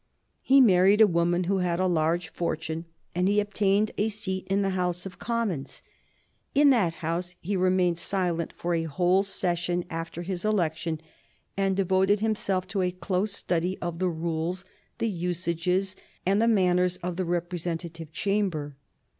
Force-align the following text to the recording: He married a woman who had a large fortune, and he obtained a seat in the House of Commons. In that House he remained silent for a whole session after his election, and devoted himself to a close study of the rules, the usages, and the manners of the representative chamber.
He 0.41 0.59
married 0.61 0.99
a 0.99 1.05
woman 1.05 1.43
who 1.43 1.59
had 1.59 1.79
a 1.79 1.85
large 1.85 2.29
fortune, 2.29 2.85
and 3.13 3.27
he 3.27 3.39
obtained 3.39 3.91
a 3.99 4.09
seat 4.09 4.47
in 4.49 4.63
the 4.63 4.71
House 4.71 5.05
of 5.05 5.19
Commons. 5.19 5.83
In 6.55 6.71
that 6.71 6.95
House 7.05 7.35
he 7.39 7.55
remained 7.55 7.99
silent 7.99 8.51
for 8.51 8.73
a 8.73 8.85
whole 8.85 9.21
session 9.21 9.85
after 9.91 10.23
his 10.23 10.43
election, 10.43 11.01
and 11.55 11.75
devoted 11.75 12.19
himself 12.19 12.65
to 12.69 12.81
a 12.81 12.89
close 12.89 13.31
study 13.33 13.77
of 13.79 13.99
the 13.99 14.09
rules, 14.09 14.65
the 14.97 15.07
usages, 15.07 15.95
and 16.25 16.41
the 16.41 16.47
manners 16.47 16.97
of 17.03 17.15
the 17.15 17.23
representative 17.25 18.11
chamber. 18.11 18.75